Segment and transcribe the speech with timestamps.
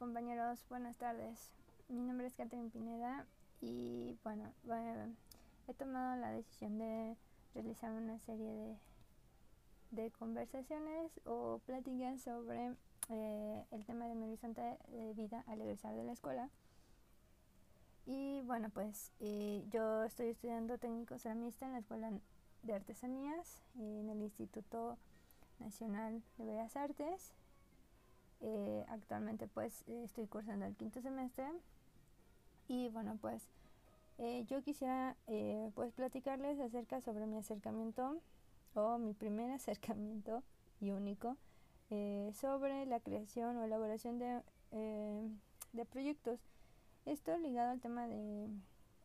[0.00, 0.64] compañeros?
[0.70, 1.50] Buenas tardes.
[1.88, 3.26] Mi nombre es Catherine Pineda
[3.60, 4.50] y bueno,
[5.68, 7.18] he tomado la decisión de
[7.52, 8.78] realizar una serie de,
[9.90, 12.74] de conversaciones o pláticas sobre
[13.10, 16.48] eh, el tema de mi horizonte de vida al egresar de la escuela.
[18.06, 22.10] Y bueno, pues eh, yo estoy estudiando técnico ceramista en la Escuela
[22.62, 24.96] de Artesanías en el Instituto
[25.58, 27.34] Nacional de Bellas Artes
[28.42, 31.46] eh, actualmente pues estoy cursando el quinto semestre
[32.68, 33.42] y bueno pues
[34.16, 38.22] eh, yo quisiera eh, pues platicarles acerca sobre mi acercamiento
[38.74, 40.42] o mi primer acercamiento
[40.80, 41.36] y único
[42.32, 44.40] sobre la creación o elaboración de,
[45.72, 46.38] de proyectos.
[47.04, 48.48] Esto ligado al tema de,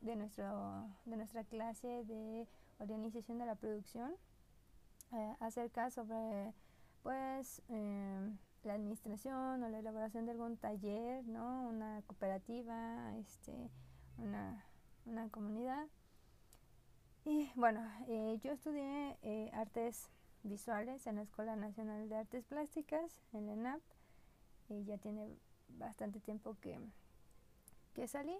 [0.02, 2.48] de, nuestro, de nuestra clase de
[2.78, 4.14] organización de la producción
[5.40, 6.54] acerca sobre
[7.02, 7.64] pues
[8.66, 11.68] la administración o la elaboración de algún taller, ¿no?
[11.68, 13.70] Una cooperativa, este,
[14.18, 14.66] una,
[15.06, 15.88] una comunidad.
[17.24, 20.10] Y bueno, eh, yo estudié eh, artes
[20.44, 23.82] visuales en la Escuela Nacional de Artes Plásticas, en la ENAP.
[24.86, 25.36] ya tiene
[25.70, 26.80] bastante tiempo que,
[27.94, 28.38] que salí.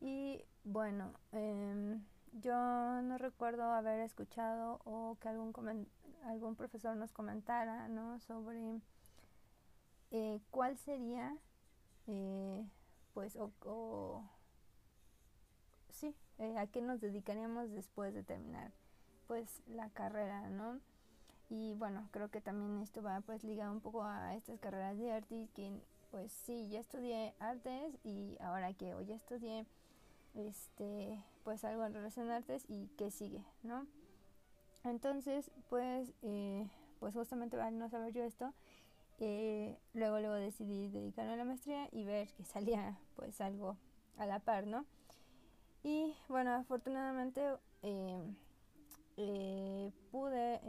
[0.00, 2.54] Y bueno, em, yo
[3.02, 5.88] no recuerdo haber escuchado o que algún,
[6.24, 8.18] algún profesor nos comentara ¿no?
[8.20, 8.80] sobre
[10.10, 11.36] eh, cuál sería,
[12.06, 12.64] eh,
[13.12, 14.22] pues, o,
[15.90, 18.72] sí, eh, a qué nos dedicaríamos después de terminar,
[19.26, 20.80] pues, la carrera, ¿no?
[21.50, 25.12] Y bueno, creo que también esto va, pues, ligado un poco a estas carreras de
[25.12, 29.66] arte, que, pues, sí, ya estudié artes y ahora que hoy ya estudié,
[30.34, 33.86] este, pues, algo en relación a artes y qué sigue, ¿no?
[34.84, 36.12] Entonces, pues,
[37.00, 38.52] pues justamente al no saber yo esto,
[39.18, 43.76] eh, luego luego decidí dedicarme a la maestría y ver que salía pues algo
[44.16, 44.86] a la par, ¿no?
[45.82, 47.42] Y bueno, afortunadamente
[47.82, 48.34] eh,
[49.16, 50.60] eh, pude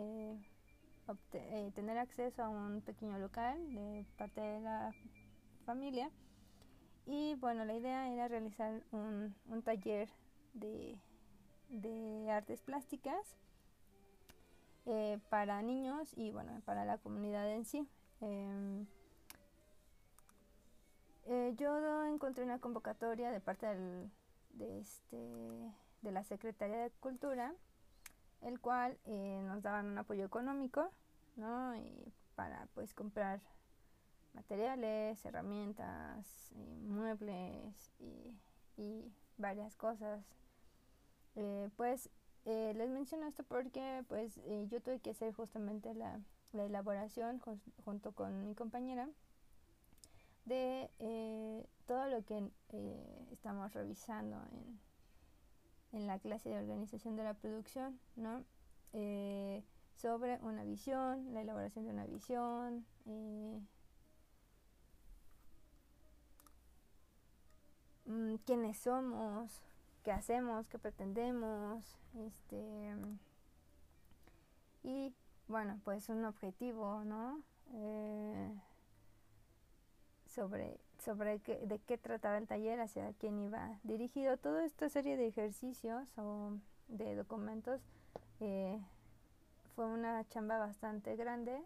[1.74, 4.94] tener acceso a un pequeño local de parte de la
[5.66, 6.12] familia
[7.06, 10.10] y bueno, la idea era realizar un, un taller
[10.54, 10.98] de,
[11.70, 13.38] de artes plásticas
[15.30, 17.88] para niños y bueno, para la comunidad en sí.
[18.22, 18.86] Em,
[21.26, 25.18] eh, yo encontré una convocatoria de parte de, este,
[26.02, 27.54] de la Secretaría de Cultura,
[28.42, 30.92] el cual eh, nos daban un apoyo económico,
[31.36, 31.76] ¿no?
[31.76, 33.42] Y para pues comprar
[34.34, 36.54] materiales, herramientas,
[36.84, 40.24] muebles y, varias cosas.
[41.36, 42.10] Eh, pues
[42.46, 44.40] les menciono esto porque pues
[44.70, 46.22] yo tuve que hacer justamente la
[46.56, 47.40] la elaboración
[47.84, 49.10] junto con mi compañera
[50.46, 54.80] de eh, todo lo que eh, estamos revisando en,
[56.00, 58.44] en, la clase de organización de la producción, ¿no?
[58.94, 59.64] Eh,
[59.96, 63.58] sobre una visión, la elaboración de una visión, mm,
[68.46, 69.62] quiénes somos,
[70.04, 72.96] qué hacemos, qué pretendemos, este,
[74.84, 75.14] y
[75.48, 77.42] bueno, pues un objetivo, ¿no?
[77.74, 78.54] Eh,
[80.28, 84.38] sobre sobre qué, de qué trataba el taller, hacia quién iba dirigido.
[84.38, 86.58] Toda esta serie de ejercicios o
[86.88, 87.82] de documentos
[88.40, 88.80] eh,
[89.76, 91.64] fue una chamba bastante grande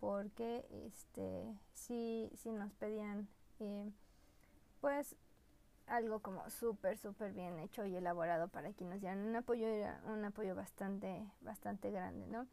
[0.00, 3.28] porque este sí, sí nos pedían
[3.60, 3.90] eh,
[4.80, 5.16] pues
[5.86, 10.00] algo como súper súper bien hecho y elaborado para que nos dieran un apoyo era
[10.04, 12.46] un apoyo bastante bastante grande no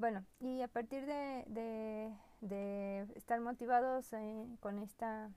[0.00, 1.44] bueno, y a partir de,
[2.40, 5.30] de, estar motivados eh, con esta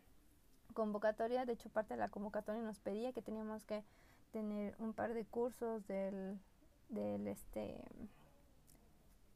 [0.74, 3.84] convocatoria, de hecho parte de la convocatoria nos pedía que teníamos que
[4.32, 6.40] tener un par de cursos del,
[6.88, 7.84] del este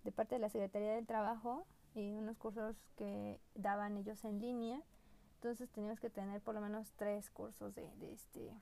[0.05, 4.81] de parte de la Secretaría del Trabajo y unos cursos que daban ellos en línea.
[5.35, 8.53] Entonces teníamos que tener por lo menos tres cursos de, de este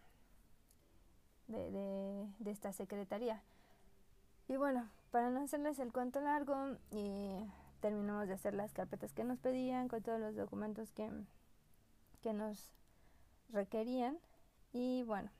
[1.48, 3.44] de, de, de esta secretaría.
[4.48, 7.38] Y bueno, para no hacerles el cuento largo, y
[7.80, 11.10] terminamos de hacer las carpetas que nos pedían con todos los documentos que,
[12.22, 12.74] que nos
[13.48, 14.20] requerían.
[14.74, 15.32] Y bueno,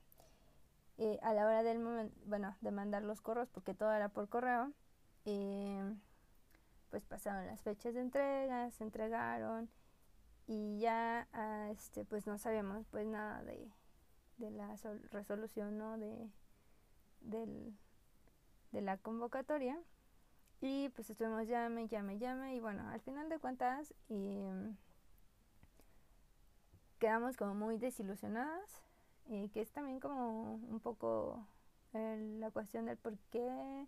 [0.96, 4.30] eh, a la hora del momento, bueno, de mandar los correos, porque todo era por
[4.30, 4.72] correo,
[5.26, 5.94] eh,
[6.88, 9.68] pues pasaron las fechas de entrega, se entregaron
[10.46, 13.70] y ya ah, este pues no sabíamos pues nada de,
[14.38, 14.74] de la
[15.10, 16.30] resolución no de
[17.20, 17.76] del
[18.76, 19.78] de la convocatoria
[20.60, 24.44] y pues estuvimos llame, llame, llame y bueno, al final de cuentas y,
[26.98, 28.82] quedamos como muy desilusionadas
[29.28, 31.46] y que es también como un poco
[31.92, 33.86] la cuestión del por qué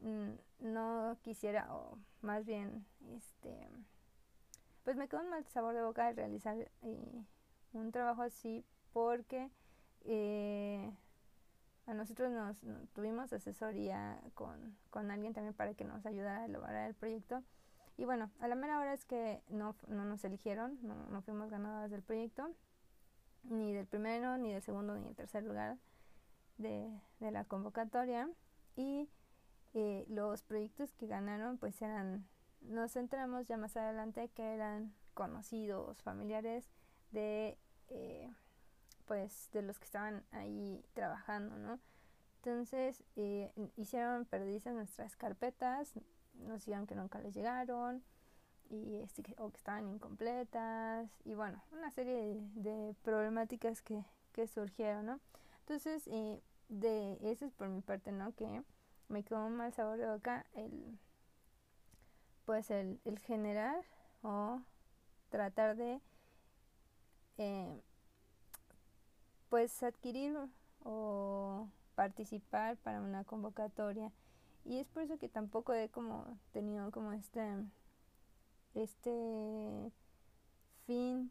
[0.00, 0.30] mm,
[0.60, 3.68] no quisiera o más bien este
[4.84, 7.24] pues me quedó un mal sabor de boca de realizar eh,
[7.74, 8.64] un trabajo así
[8.94, 9.50] porque
[10.04, 10.90] eh,
[11.86, 12.56] a nosotros nos,
[12.92, 17.42] tuvimos asesoría con, con, alguien también para que nos ayudara a elaborar el proyecto.
[17.96, 21.90] Y bueno a la mera hora es que no, no nos eligieron no, fuimos ganadoras
[21.90, 22.50] del proyecto
[23.42, 25.76] ni del primero ni del segundo ni del tercer lugar
[26.58, 28.30] de, de la convocatoria.
[28.76, 29.08] Y
[29.74, 32.26] eh, los proyectos que ganaron pues eran
[32.60, 36.70] nos centramos ya más adelante que eran conocidos familiares
[37.10, 37.58] de
[37.88, 38.30] eh,
[39.06, 41.78] pues de los que estaban ahí trabajando no
[42.36, 45.92] entonces eh, hicieron perdizas nuestras carpetas
[46.34, 48.02] nos dijeron que nunca les llegaron
[48.70, 55.06] y este, o que estaban incompletas y bueno una serie de, problemáticas que, que surgieron
[55.06, 55.20] no
[55.60, 58.62] entonces eh, de eso es por mi parte no que
[59.08, 60.98] me quedó un mal sabor de boca el
[62.44, 63.84] pues el, el generar
[64.22, 64.60] o
[65.28, 66.00] tratar de
[67.38, 67.82] eh,
[69.52, 70.34] pues adquirir
[70.82, 74.10] o participar para una convocatoria.
[74.64, 77.42] Y es por eso que tampoco he como tenido como este
[78.72, 79.92] este
[80.86, 81.30] fin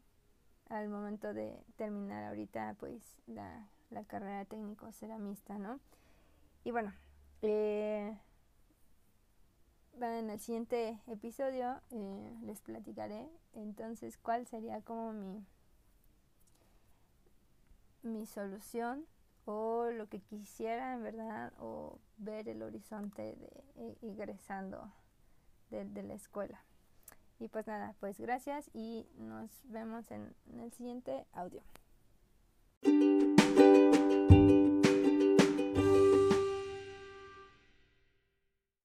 [0.68, 5.80] al momento de terminar ahorita pues la, la carrera técnico ceramista no
[6.62, 6.92] y bueno
[7.42, 8.16] eh,
[10.00, 15.44] en el siguiente episodio eh, les platicaré entonces cuál sería como mi
[18.02, 19.06] mi solución
[19.44, 23.36] o lo que quisiera en verdad o ver el horizonte
[23.76, 24.92] de ingresando
[25.70, 26.62] de, de, la escuela.
[27.38, 31.62] Y pues nada pues gracias y nos vemos en el siguiente audio